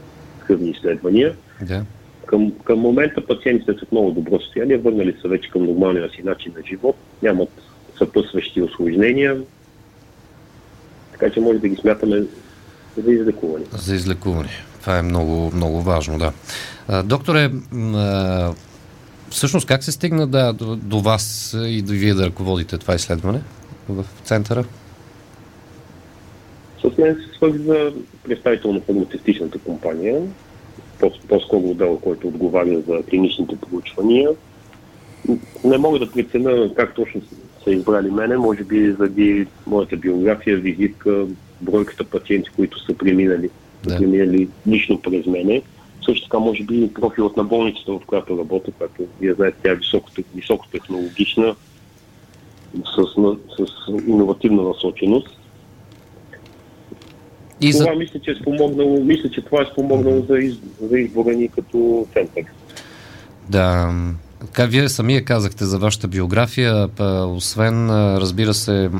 кръвни 0.47 0.71
изследвания. 0.71 1.37
Да. 1.63 1.85
Към, 2.27 2.53
към 2.65 2.79
момента 2.79 3.27
пациентите 3.27 3.73
са 3.73 3.87
в 3.87 3.93
много 3.93 4.11
добро 4.11 4.41
състояние, 4.41 4.79
върнали 4.79 5.17
са 5.23 5.29
вече 5.29 5.51
към 5.51 5.65
нормалния 5.65 6.11
си 6.11 6.23
начин 6.23 6.53
на 6.57 6.63
живот, 6.67 6.97
нямат 7.23 7.51
съпъсващи 7.99 8.63
осложнения, 8.63 9.41
така 11.13 11.31
че 11.31 11.41
може 11.41 11.59
да 11.59 11.69
ги 11.69 11.77
смятаме 11.77 12.23
за 12.97 13.13
излекуване. 13.13 13.65
За 13.73 13.95
излекуване. 13.95 14.51
Това 14.81 14.99
е 14.99 15.03
много, 15.03 15.51
много 15.55 15.83
важно, 15.83 16.19
да. 16.19 16.33
Докторе, 17.03 17.51
всъщност 19.31 19.67
как 19.67 19.85
се 19.85 19.93
стигна 19.93 20.27
да, 20.27 20.53
до, 20.53 20.77
до 20.77 21.01
вас 21.01 21.57
и 21.59 21.83
да 21.83 21.93
вие 21.93 22.15
да 22.15 22.27
ръководите 22.27 22.79
това 22.79 22.95
изследване 22.95 23.41
в 23.89 24.05
центъра? 24.25 24.65
С 26.81 26.99
мен 26.99 27.15
се 27.15 27.37
свърза 27.37 27.93
представител 28.25 28.73
на 28.73 28.81
фармацевтичната 28.81 29.59
компания, 29.59 30.23
по-скоро 31.29 31.71
отдел, 31.71 31.99
който 31.99 32.29
отговаря 32.29 32.81
за 32.89 33.03
клиничните 33.11 33.57
проучвания. 33.57 34.31
Не 35.65 35.79
мога 35.79 35.99
да 35.99 36.11
преценя 36.11 36.75
как 36.75 36.95
точно 36.95 37.23
са 37.65 37.71
избрали 37.71 38.11
мене, 38.11 38.37
може 38.37 38.65
би 38.65 38.93
заради 38.99 39.47
моята 39.67 39.97
биография, 39.97 40.57
визитка, 40.57 41.27
бройката 41.61 42.05
пациенти, 42.05 42.51
които 42.57 42.85
са 42.85 42.95
преминали, 42.95 43.51
да. 43.85 43.97
преминали 43.97 44.49
лично 44.67 45.01
през 45.01 45.27
мене. 45.27 45.63
Също 46.11 46.29
така, 46.29 46.39
може 46.39 46.65
би, 46.65 46.95
профилът 46.95 47.37
на 47.37 47.45
болницата, 47.45 47.93
в 47.93 48.01
която 48.07 48.39
работя, 48.39 48.73
която, 48.73 49.03
вие 49.21 49.35
знаете, 49.35 49.57
тя 49.63 49.71
е 49.71 49.75
високо, 49.75 50.11
високотехнологична, 50.35 51.55
с, 52.85 53.03
с 53.57 53.89
иновативна 54.07 54.63
насоченост. 54.63 55.29
И 57.61 57.73
това 57.73 57.85
за... 57.85 57.99
мисля, 57.99 58.21
че 58.21 58.31
е 58.31 58.35
спомогнало, 58.35 59.05
мисля, 59.05 59.31
че 59.31 59.43
това 59.43 59.63
е 59.63 59.67
спомогнало 59.73 60.25
за, 60.29 60.39
из, 60.39 60.55
за 60.83 60.99
избора 60.99 61.33
ни 61.33 61.49
като 61.49 62.07
център. 62.13 62.45
Да, 63.49 63.95
така, 64.41 64.67
вие 64.67 64.89
самия 64.89 65.25
казахте 65.25 65.65
за 65.65 65.79
вашата 65.79 66.09
биография, 66.09 66.89
освен, 67.27 67.91
разбира 68.17 68.55
се, 68.55 68.91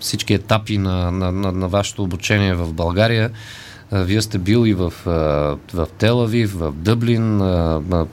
всички 0.00 0.34
етапи 0.34 0.78
на, 0.78 1.10
на, 1.10 1.32
на, 1.32 1.52
на 1.52 1.68
вашето 1.68 2.02
обучение 2.02 2.54
в 2.54 2.72
България, 2.72 3.30
вие 3.92 4.22
сте 4.22 4.38
бил 4.38 4.66
и 4.66 4.74
в, 4.74 4.92
в 5.74 5.88
Телавив, 5.98 6.52
в 6.52 6.72
Дъблин, 6.72 7.38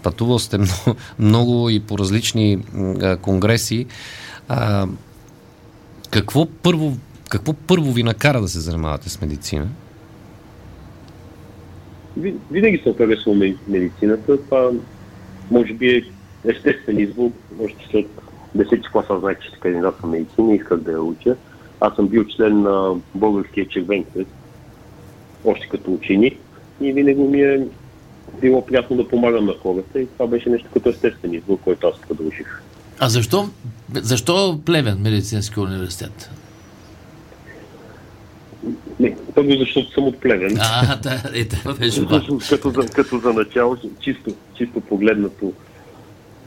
пътувал 0.04 0.40
сте 0.40 0.58
много, 0.58 1.00
много 1.20 1.70
и 1.70 1.80
по 1.80 1.98
различни 1.98 2.64
конгреси. 3.22 3.86
Какво 6.12 6.46
първо, 6.46 6.98
какво 7.30 7.54
първо 7.54 7.92
ви 7.92 8.04
накара 8.04 8.42
да 8.42 8.48
се 8.48 8.60
занимавате 8.60 9.10
с 9.10 9.22
медицина? 9.22 9.68
Винаги 12.52 12.82
съм 12.84 12.96
харесвал 12.96 13.36
медицината. 13.68 14.38
Това 14.46 14.72
може 15.52 15.74
би 15.74 15.90
е 15.90 16.04
естествен 16.46 17.00
избор. 17.00 17.32
Още 17.64 17.88
след 17.92 18.08
10 18.58 18.92
класа 18.92 19.20
знаех, 19.20 19.40
че 19.40 19.48
ще 19.48 19.60
кандидат 19.60 20.04
на 20.04 20.10
медицина 20.10 20.54
и 20.54 20.56
исках 20.56 20.80
да 20.80 20.92
я 20.92 21.02
уча. 21.02 21.36
Аз 21.80 21.96
съм 21.96 22.08
бил 22.08 22.26
член 22.26 22.62
на 22.62 22.96
Българския 23.16 23.68
червен 23.68 24.04
крест 24.04 24.30
още 25.46 25.67
като 25.67 25.94
ученик 25.94 26.39
и 26.82 26.94
винаги 26.94 27.22
ми 27.22 27.41
е 27.41 27.67
било 28.41 28.65
приятно 28.65 28.98
да 28.98 29.08
помагам 29.08 29.46
на 29.46 29.53
хората 29.53 30.01
и 30.01 30.08
това 30.08 30.27
беше 30.27 30.50
нещо 30.50 30.67
като 30.74 30.89
естествен 30.89 31.34
избор, 31.34 31.58
който 31.63 31.88
аз 31.88 32.08
продължих. 32.08 32.62
А 33.00 33.10
защо, 33.10 33.50
защо 33.94 34.60
Плевен 34.65 35.01
медицински 35.01 35.60
университет? 35.60 36.29
Не, 39.00 39.17
първо 39.36 39.51
защото 39.60 39.91
съм 39.91 40.03
от 40.03 40.17
Плевен. 40.17 40.58
А, 40.60 40.96
да, 41.03 41.24
е, 41.34 41.46
това 41.46 41.74
беше 41.74 42.06
като, 42.50 42.70
за, 42.70 42.88
като 42.88 43.20
за 43.20 43.34
начало, 43.34 43.77
чисто, 44.00 44.32
чисто 44.58 44.82
погледнато, 44.82 45.53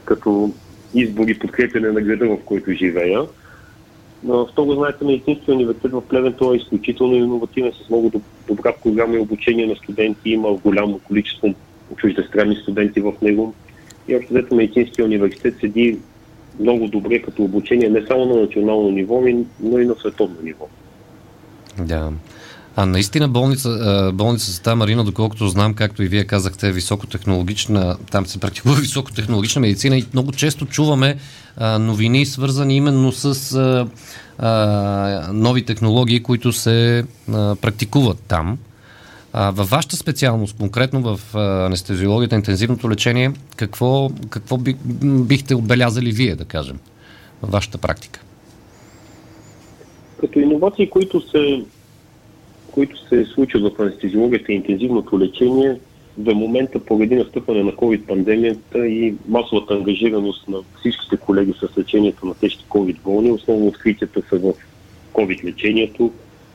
като 0.05 0.53
избор 0.93 1.27
и 1.27 1.39
подкрепене 1.39 1.91
на 1.91 2.01
града, 2.01 2.25
в 2.25 2.37
който 2.45 2.71
живея. 2.71 3.21
Но 4.23 4.47
второ, 4.47 4.73
знаете, 4.73 5.05
медицинския 5.05 5.55
университет 5.55 5.91
в 5.91 6.01
Плевен 6.01 6.33
той 6.33 6.55
е 6.55 6.57
изключително 6.57 7.15
иновативен, 7.15 7.71
с 7.85 7.89
много 7.89 8.21
добра 8.55 8.73
програма 8.83 9.15
и 9.15 9.19
обучение 9.19 9.67
на 9.67 9.75
студенти. 9.75 10.29
Има 10.29 10.53
голямо 10.53 10.99
количество 10.99 11.53
чуждестранни 11.97 12.55
студенти 12.55 13.01
в 13.01 13.13
него. 13.21 13.53
И 14.07 14.15
общо 14.15 14.33
взето 14.33 14.55
медицинския 14.55 15.05
университет 15.05 15.55
седи 15.59 15.99
много 16.59 16.87
добре 16.87 17.21
като 17.21 17.43
обучение 17.43 17.89
не 17.89 18.07
само 18.07 18.25
на 18.25 18.41
национално 18.41 18.91
ниво, 18.91 19.23
но 19.59 19.79
и 19.79 19.85
на 19.85 19.95
световно 19.95 20.37
ниво. 20.43 20.67
Да. 21.79 22.11
А 22.75 22.85
наистина 22.85 23.27
болница, 23.27 24.11
болница 24.13 24.51
Света 24.51 24.75
Марина, 24.75 25.03
доколкото 25.03 25.47
знам, 25.47 25.73
както 25.73 26.03
и 26.03 26.07
вие 26.07 26.23
казахте, 26.23 26.67
е 26.67 26.71
високотехнологична, 26.71 27.97
там 28.11 28.25
се 28.25 28.39
практикува 28.39 28.75
високотехнологична 28.81 29.61
медицина 29.61 29.97
и 29.97 30.05
много 30.13 30.31
често 30.31 30.65
чуваме 30.65 31.17
а, 31.57 31.79
новини, 31.79 32.25
свързани 32.25 32.75
именно 32.75 33.11
с 33.11 33.55
а, 33.55 33.87
а, 34.37 35.33
нови 35.33 35.65
технологии, 35.65 36.23
които 36.23 36.51
се 36.51 37.05
а, 37.33 37.55
практикуват 37.55 38.19
там. 38.27 38.57
А, 39.33 39.51
във 39.51 39.69
вашата 39.69 39.95
специалност, 39.95 40.57
конкретно 40.57 41.01
в 41.01 41.35
анестезиологията, 41.65 42.35
интензивното 42.35 42.89
лечение, 42.89 43.31
какво, 43.55 44.09
какво 44.29 44.57
би, 44.57 44.75
бихте 45.03 45.55
отбелязали 45.55 46.11
вие, 46.11 46.35
да 46.35 46.45
кажем, 46.45 46.79
във 47.41 47.51
вашата 47.51 47.77
практика? 47.77 48.21
Като 50.21 50.39
иновации, 50.39 50.89
които 50.89 51.29
се 51.29 51.63
които 52.71 53.07
се 53.07 53.25
случват 53.25 53.77
в 53.77 53.81
анестезиологията 53.81 54.51
и 54.51 54.55
интензивното 54.55 55.19
лечение, 55.19 55.79
за 56.23 56.33
момента 56.33 56.79
поради 56.79 57.15
настъпване 57.15 57.63
на 57.63 57.71
COVID-пандемията 57.71 58.85
и 58.85 59.15
масовата 59.27 59.73
ангажираност 59.73 60.47
на 60.47 60.57
всичките 60.79 61.17
колеги 61.17 61.53
с 61.59 61.77
лечението 61.77 62.25
на 62.25 62.33
тежки 62.33 62.65
COVID 62.69 62.99
болни, 62.99 63.31
основно 63.31 63.67
откритията 63.67 64.21
са 64.29 64.37
в 64.39 64.53
COVID 65.13 65.43
лечението, 65.43 66.11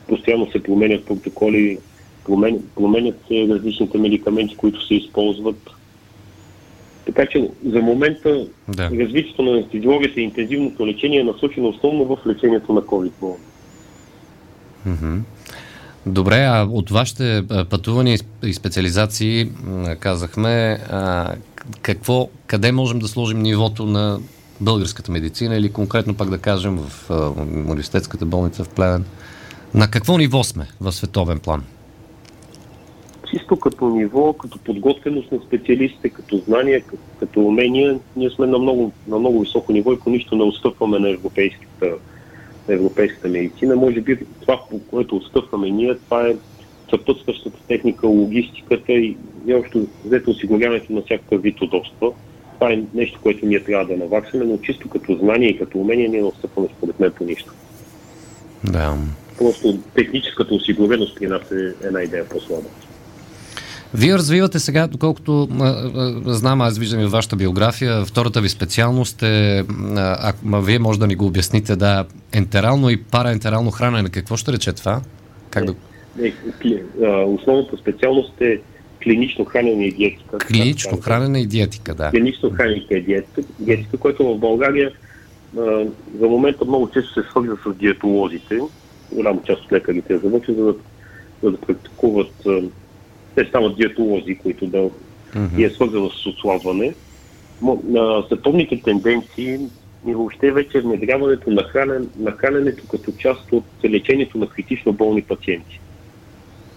постоянно 0.07 0.51
се 0.51 0.63
променят 0.63 1.05
протоколи, 1.05 1.77
промен, 2.25 2.63
променят 2.75 3.15
се 3.27 3.47
различните 3.49 3.97
медикаменти, 3.97 4.57
които 4.57 4.87
се 4.87 4.95
използват. 4.95 5.69
Така 7.05 7.25
че 7.25 7.49
за 7.65 7.81
момента 7.81 8.47
да. 8.67 8.83
развитието 8.83 9.41
на 9.41 9.51
анестезиологията 9.51 10.21
и 10.21 10.23
интензивното 10.23 10.87
лечение 10.87 11.19
е 11.19 11.23
насочено 11.23 11.67
основно 11.67 12.05
в 12.05 12.17
лечението 12.27 12.73
на 12.73 12.81
COVID 12.81 13.11
болни. 13.21 13.43
Mm-hmm. 14.87 15.19
Добре, 16.07 16.35
а 16.35 16.67
от 16.71 16.89
вашите 16.89 17.43
пътувания 17.69 18.19
и 18.43 18.53
специализации 18.53 19.51
казахме 19.99 20.77
какво, 21.81 22.29
къде 22.47 22.71
можем 22.71 22.99
да 22.99 23.07
сложим 23.07 23.39
нивото 23.39 23.85
на 23.85 24.19
българската 24.61 25.11
медицина 25.11 25.55
или 25.55 25.71
конкретно 25.71 26.13
пак 26.13 26.29
да 26.29 26.37
кажем 26.37 26.77
в 26.77 27.09
университетската 27.67 28.25
болница 28.25 28.63
в 28.63 28.69
Плевен. 28.69 29.05
На 29.73 29.91
какво 29.91 30.17
ниво 30.17 30.43
сме 30.43 30.67
в 30.81 30.91
световен 30.91 31.39
план? 31.39 31.63
чисто 33.31 33.59
като 33.59 33.89
ниво, 33.89 34.33
като 34.33 34.59
подготвеност 34.59 35.31
на 35.31 35.39
специалистите, 35.47 36.09
като 36.09 36.37
знания, 36.37 36.81
като, 36.81 37.03
като 37.19 37.39
умения, 37.41 37.99
ние 38.15 38.29
сме 38.29 38.47
на 38.47 38.59
много, 38.59 38.91
на 39.07 39.19
много 39.19 39.39
високо 39.39 39.71
ниво 39.71 39.93
и 39.93 39.99
по 39.99 40.09
нищо 40.09 40.35
не 40.35 40.43
отстъпваме 40.43 40.99
на 40.99 41.09
европейската, 41.09 41.93
европейската 42.73 43.27
медицина. 43.27 43.75
Може 43.75 44.01
би 44.01 44.17
това, 44.41 44.59
по 44.69 44.79
което 44.79 45.15
отстъпваме 45.15 45.69
ние, 45.69 45.95
това 45.95 46.27
е 46.27 46.35
съпътстващата 46.89 47.57
техника, 47.67 48.07
логистиката 48.07 48.91
и, 48.91 49.17
и 49.47 49.53
общо 49.53 49.87
взето 50.05 50.31
осигуряването 50.31 50.93
на 50.93 51.01
всякакъв 51.01 51.41
вид 51.41 51.61
удобства. 51.61 52.11
Това 52.53 52.73
е 52.73 52.83
нещо, 52.93 53.19
което 53.23 53.45
ние 53.45 53.63
трябва 53.63 53.85
да 53.85 53.97
наваксаме, 53.97 54.45
но 54.45 54.57
чисто 54.57 54.89
като 54.89 55.15
знание 55.15 55.49
и 55.49 55.57
като 55.57 55.77
умение 55.77 56.07
ние 56.07 56.21
не 56.21 56.27
отстъпваме 56.27 56.67
според 56.77 56.99
мен 56.99 57.11
по 57.11 57.23
нищо. 57.23 57.53
Да. 58.63 58.97
Просто 59.37 59.77
техническата 59.95 60.55
осигуреност 60.55 61.15
при 61.15 61.27
нас 61.27 61.51
е 61.51 61.87
една 61.87 62.03
идея 62.03 62.29
по-слаба. 62.29 62.67
Вие 63.93 64.13
развивате 64.13 64.59
сега, 64.59 64.87
доколкото 64.87 65.47
а, 65.59 65.65
а, 65.65 66.33
знам, 66.33 66.61
аз 66.61 66.77
виждам 66.77 66.99
и 66.99 67.05
в 67.05 67.11
вашата 67.11 67.35
биография, 67.35 68.05
втората 68.05 68.41
ви 68.41 68.49
специалност 68.49 69.23
е, 69.23 69.63
а, 69.95 70.33
а, 70.51 70.61
вие 70.61 70.79
може 70.79 70.99
да 70.99 71.07
ни 71.07 71.15
го 71.15 71.25
обясните, 71.25 71.75
да, 71.75 72.05
ентерално 72.31 72.89
и 72.89 73.03
параентерално 73.03 73.71
хранене. 73.71 74.09
Какво 74.09 74.37
ще 74.37 74.53
рече 74.53 74.73
това? 74.73 75.01
Как 75.49 75.65
да... 75.65 75.73
Основната 77.25 77.77
специалност 77.77 78.41
е 78.41 78.59
клинично 79.03 79.45
хранене 79.45 79.85
и 79.85 79.91
диетика. 79.91 80.37
Клинично 80.37 80.97
хранене 81.01 81.39
и 81.39 81.45
диетика, 81.45 81.95
да. 81.95 82.09
Клинично 82.09 82.51
хранене 82.51 82.85
и 82.91 83.01
диетика, 83.01 83.41
диетика, 83.59 83.97
което 83.97 84.23
в 84.23 84.37
България 84.37 84.91
за 86.19 86.27
момента 86.27 86.65
много 86.65 86.89
често 86.89 87.13
се 87.13 87.29
свързва 87.29 87.57
с 87.65 87.75
диетолозите. 87.75 88.59
Голяма 89.11 89.41
част 89.43 89.61
от 89.61 89.71
лекарите 89.71 90.17
за 90.17 90.29
за 90.47 90.63
да, 90.63 90.75
за 91.43 91.51
да 91.51 91.57
практикуват 91.57 92.33
те 93.37 93.45
стават 93.45 93.75
диетолози, 93.75 94.35
които 94.35 94.67
да 94.67 94.77
mm-hmm. 94.77 95.65
е 95.65 95.69
свързано 95.69 96.09
с 96.09 96.25
отслабване. 96.25 96.93
На 97.83 98.23
световните 98.27 98.81
тенденции 98.81 99.59
и 100.07 100.13
въобще 100.13 100.51
вече 100.51 100.81
внедряването 100.81 101.49
на, 101.49 101.63
хранен, 101.63 102.09
на 102.19 102.31
храненето 102.31 102.83
като 102.91 103.11
част 103.11 103.51
от 103.51 103.63
лечението 103.85 104.37
на 104.37 104.47
критично 104.47 104.93
болни 104.93 105.21
пациенти. 105.21 105.79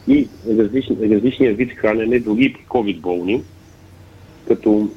И 0.09 0.29
различни, 0.49 0.97
различния 1.11 1.55
вид 1.55 1.73
хранене, 1.73 2.19
дори 2.19 2.45
и 2.45 2.53
при 2.53 2.63
COVID 2.63 3.01
болни, 3.01 3.43
като 4.49 4.89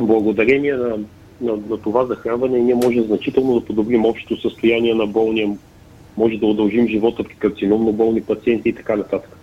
благодарение 0.00 0.74
на, 0.74 0.98
на, 1.40 1.56
на 1.70 1.78
това 1.78 2.06
захранване 2.06 2.58
ние 2.58 2.74
може 2.74 3.02
значително 3.02 3.60
да 3.60 3.66
подобрим 3.66 4.04
общото 4.04 4.40
състояние 4.40 4.94
на 4.94 5.06
болния, 5.06 5.58
може 6.16 6.36
да 6.36 6.46
удължим 6.46 6.88
живота 6.88 7.24
при 7.24 7.34
карциномно 7.34 7.92
болни 7.92 8.20
пациенти 8.20 8.68
и 8.68 8.74
така 8.74 8.96
нататък 8.96 9.37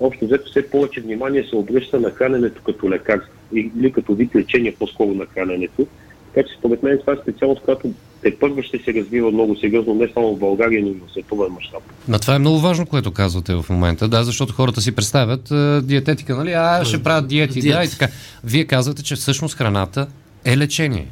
общо 0.00 0.24
взето 0.24 0.50
все 0.50 0.70
повече 0.70 1.00
внимание 1.00 1.44
се 1.44 1.56
обръща 1.56 2.00
на 2.00 2.10
храненето 2.10 2.62
като 2.62 2.90
лекарство 2.90 3.32
или 3.54 3.92
като 3.92 4.14
вид 4.14 4.34
лечение 4.34 4.74
по-скоро 4.78 5.14
на 5.14 5.26
храненето. 5.26 5.86
Така 6.34 6.48
че 6.48 6.54
според 6.58 6.82
мен 6.82 6.98
това 6.98 7.12
е 7.12 7.16
специалност, 7.22 7.62
която 7.62 7.90
те 8.22 8.38
първо 8.38 8.62
ще 8.62 8.78
се 8.78 8.94
развива 8.94 9.30
много 9.30 9.56
сериозно, 9.56 9.94
не 9.94 10.08
само 10.14 10.36
в 10.36 10.38
България, 10.38 10.82
но 10.82 10.88
и 10.88 10.92
в 10.92 11.12
световен 11.12 11.52
мащаб. 11.52 11.82
Но 12.08 12.18
това 12.18 12.34
е 12.34 12.38
много 12.38 12.58
важно, 12.58 12.86
което 12.86 13.12
казвате 13.12 13.54
в 13.54 13.64
момента, 13.70 14.08
да, 14.08 14.24
защото 14.24 14.52
хората 14.52 14.80
си 14.80 14.94
представят 14.94 15.50
а, 15.50 15.82
диететика, 15.82 16.36
нали? 16.36 16.52
А, 16.52 16.84
ще 16.84 17.02
правят 17.02 17.28
диети, 17.28 17.60
Диет. 17.60 17.76
да, 17.76 17.84
и 17.84 17.88
така. 17.90 18.08
Вие 18.44 18.64
казвате, 18.64 19.02
че 19.02 19.14
всъщност 19.14 19.56
храната 19.56 20.06
е 20.44 20.56
лечение. 20.56 21.06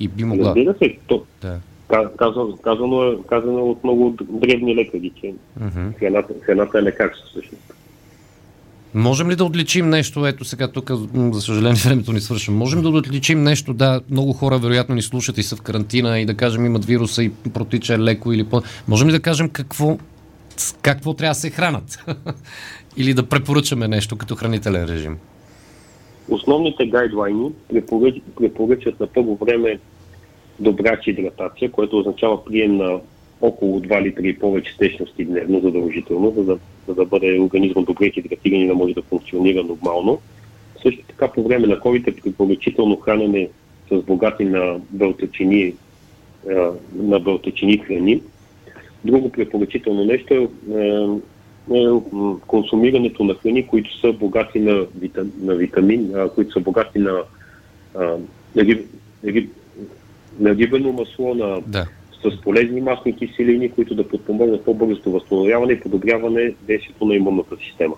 И 0.00 0.08
би 0.08 0.24
могла. 0.24 0.48
Разбира 0.48 0.74
се, 0.78 0.96
то, 1.06 1.24
да. 1.42 1.58
Казано, 2.18 2.56
казано, 2.62 3.02
е, 3.02 3.16
казано 3.28 3.58
е 3.58 3.62
от 3.62 3.84
много 3.84 4.16
древни 4.22 4.76
лекари, 4.76 5.12
че 5.20 5.34
uh-huh. 5.60 5.98
храната, 5.98 6.34
храната 6.42 6.78
е 6.78 6.82
лекарство 6.82 7.26
всъщност. 7.26 7.74
Можем 8.94 9.30
ли 9.30 9.36
да 9.36 9.44
отличим 9.44 9.88
нещо, 9.88 10.26
ето 10.26 10.44
сега 10.44 10.68
тук, 10.68 10.90
за 11.32 11.40
съжаление, 11.40 11.80
времето 11.84 12.12
ни 12.12 12.20
свършва, 12.20 12.54
можем 12.54 12.82
да 12.82 12.88
отличим 12.88 13.42
нещо, 13.42 13.74
да, 13.74 14.00
много 14.10 14.32
хора 14.32 14.58
вероятно 14.58 14.94
ни 14.94 15.02
слушат 15.02 15.38
и 15.38 15.42
са 15.42 15.56
в 15.56 15.62
карантина 15.62 16.20
и 16.20 16.26
да 16.26 16.34
кажем 16.34 16.66
имат 16.66 16.84
вируса 16.84 17.22
и 17.22 17.30
протича 17.54 17.98
леко 17.98 18.32
или 18.32 18.44
по... 18.44 18.62
Можем 18.88 19.08
ли 19.08 19.12
да 19.12 19.20
кажем 19.20 19.48
какво, 19.48 19.98
какво 20.82 21.14
трябва 21.14 21.30
да 21.30 21.40
се 21.40 21.50
хранат? 21.50 22.04
или 22.96 23.14
да 23.14 23.28
препоръчаме 23.28 23.88
нещо 23.88 24.16
като 24.16 24.36
хранителен 24.36 24.84
режим? 24.84 25.18
Основните 26.28 26.86
гайдлайни 26.86 27.52
препоръчат 28.36 29.00
на 29.00 29.06
първо 29.06 29.36
време 29.36 29.78
добра 30.60 30.96
хидратация, 30.96 31.70
което 31.70 31.98
означава 31.98 32.44
прием 32.44 32.76
на 32.76 33.00
около 33.40 33.80
2 33.80 34.02
литра 34.02 34.26
и 34.26 34.38
повече 34.38 34.76
течности 34.78 35.24
дневно 35.24 35.60
задължително, 35.60 36.34
за 36.36 36.44
да, 36.44 36.58
за 36.88 36.94
да 36.94 37.04
бъде 37.04 37.40
организмът 37.40 37.86
добре 37.86 38.10
хидратиран 38.10 38.60
и 38.60 38.66
да 38.66 38.74
може 38.74 38.94
да 38.94 39.02
функционира 39.02 39.62
нормално. 39.62 40.20
Също 40.82 41.02
така 41.08 41.28
по 41.28 41.42
време 41.42 41.66
на 41.66 41.76
COVID 41.76 42.08
е 42.08 42.20
препоръчително 42.20 42.96
хранене 42.96 43.48
с 43.90 44.02
богати 44.02 44.44
на 44.44 44.80
белтачини, 44.90 45.74
на 46.94 47.20
белтачини 47.20 47.78
храни. 47.78 48.22
Друго 49.04 49.32
препоръчително 49.32 50.04
нещо 50.04 50.34
е, 50.34 50.48
е, 50.74 51.78
е 51.78 51.88
консумирането 52.46 53.24
на 53.24 53.34
храни, 53.34 53.66
които 53.66 54.00
са 54.00 54.12
богати 54.12 54.60
на, 54.60 54.86
витам, 54.98 55.32
на 55.40 55.54
витамин, 55.54 56.14
които 56.34 56.52
са 56.52 56.60
богати 56.60 56.98
на, 56.98 57.22
на 58.54 58.64
риб, 58.64 58.86
риб, 59.24 59.50
на 60.38 60.50
рибено 60.54 60.92
масло, 60.92 61.34
на, 61.34 61.60
да. 61.66 61.86
с 62.24 62.40
полезни 62.40 62.80
масни 62.80 63.16
киселини, 63.16 63.70
които 63.70 63.94
да 63.94 64.08
подпомогнат 64.08 64.64
по-бързото 64.64 65.10
възстановяване 65.10 65.72
и 65.72 65.80
подобряване 65.80 66.54
действието 66.62 67.04
на 67.04 67.14
имунната 67.14 67.56
система. 67.68 67.94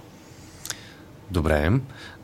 Добре. 1.30 1.70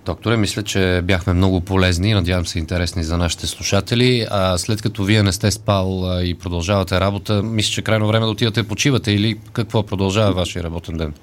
Докторе, 0.06 0.36
мисля, 0.36 0.62
че 0.62 1.00
бяхме 1.04 1.32
много 1.32 1.60
полезни 1.60 2.10
и 2.10 2.14
надявам 2.14 2.46
се 2.46 2.58
интересни 2.58 3.04
за 3.04 3.16
нашите 3.16 3.46
слушатели. 3.46 4.26
А 4.30 4.58
след 4.58 4.82
като 4.82 5.04
вие 5.04 5.22
не 5.22 5.32
сте 5.32 5.50
спал 5.50 6.02
и 6.24 6.34
продължавате 6.34 7.00
работа, 7.00 7.42
мисля, 7.42 7.70
че 7.70 7.82
крайно 7.82 8.06
време 8.06 8.24
да 8.24 8.30
отидете 8.30 8.68
почивате 8.68 9.12
или 9.12 9.38
какво 9.52 9.82
продължава 9.82 10.32
вашия 10.32 10.64
работен 10.64 10.96
ден? 10.96 11.14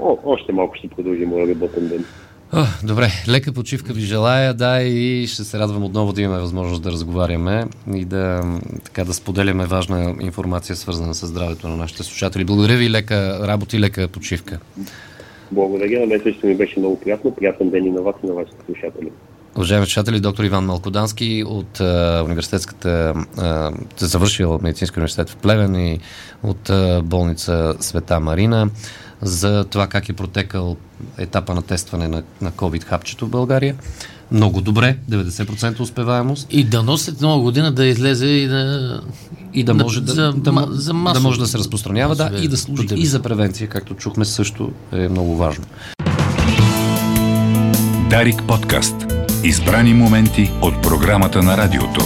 О, 0.00 0.16
още 0.24 0.52
малко 0.52 0.74
ще 0.74 0.88
продължи 0.88 1.26
моя 1.26 1.48
работен 1.48 1.88
ден. 1.88 2.04
О, 2.56 2.64
добре, 2.86 3.08
лека 3.28 3.52
почивка 3.52 3.92
ви 3.92 4.00
желая, 4.00 4.54
да, 4.54 4.82
и 4.82 5.26
ще 5.26 5.44
се 5.44 5.58
радвам 5.58 5.84
отново 5.84 6.12
да 6.12 6.22
имаме 6.22 6.40
възможност 6.40 6.82
да 6.82 6.92
разговаряме 6.92 7.64
и 7.94 8.04
да, 8.04 8.42
така, 8.84 9.04
да 9.04 9.14
споделяме 9.14 9.66
важна 9.66 10.14
информация, 10.20 10.76
свързана 10.76 11.14
с 11.14 11.26
здравето 11.26 11.68
на 11.68 11.76
нашите 11.76 12.02
слушатели. 12.02 12.44
Благодаря 12.44 12.76
ви, 12.76 12.90
лека 12.90 13.48
работа 13.48 13.76
и 13.76 13.80
лека 13.80 14.08
почивка. 14.08 14.58
Благодаря, 15.52 16.00
на 16.00 16.06
мен 16.06 16.20
също 16.22 16.46
ми 16.46 16.54
беше 16.54 16.78
много 16.78 17.00
приятно. 17.00 17.34
Приятен 17.34 17.70
ден 17.70 17.86
и 17.86 17.90
на 17.90 18.02
вас 18.02 18.14
и 18.24 18.26
на 18.26 18.34
вашите 18.34 18.56
слушатели. 18.66 19.10
Уважаеми 19.56 19.86
слушатели, 19.86 20.20
доктор 20.20 20.44
Иван 20.44 20.64
Малкодански 20.64 21.44
от 21.46 21.80
а, 21.80 22.22
университетската, 22.24 23.14
а, 23.38 23.72
завършил 23.98 24.58
медицински 24.62 24.98
университет 24.98 25.30
в 25.30 25.36
Плевен 25.36 25.76
и 25.76 26.00
от 26.42 26.70
а, 26.70 27.02
болница 27.04 27.74
Света 27.80 28.20
Марина 28.20 28.70
за 29.24 29.64
това 29.64 29.86
как 29.86 30.08
е 30.08 30.12
протекал 30.12 30.76
етапа 31.18 31.54
на 31.54 31.62
тестване 31.62 32.08
на, 32.08 32.22
на 32.40 32.52
COVID 32.52 32.84
хапчето 32.84 33.26
в 33.26 33.30
България. 33.30 33.76
Много 34.30 34.60
добре, 34.60 34.96
90% 35.10 35.80
успеваемост. 35.80 36.46
И 36.50 36.64
да 36.64 36.82
носят 36.82 37.20
нова 37.20 37.42
година 37.42 37.72
да 37.72 37.86
излезе 37.86 38.26
и 38.26 38.46
да... 38.48 39.00
И 39.54 39.64
да 39.64 39.74
може 39.74 40.00
да, 40.00 40.12
за, 40.12 40.32
да, 40.32 40.66
за 40.70 40.92
да, 40.92 41.20
може 41.20 41.38
да 41.38 41.46
се 41.46 41.58
разпространява, 41.58 42.16
да, 42.16 42.30
и 42.42 42.48
да 42.48 42.56
служи 42.56 42.86
и 42.94 43.06
за 43.06 43.22
превенция, 43.22 43.68
както 43.68 43.94
чухме 43.94 44.24
също 44.24 44.72
е 44.92 45.08
много 45.08 45.36
важно. 45.36 45.64
Дарик 48.10 48.42
подкаст. 48.48 48.94
Избрани 49.44 49.94
моменти 49.94 50.50
от 50.62 50.82
програмата 50.82 51.42
на 51.42 51.56
радиото. 51.56 52.00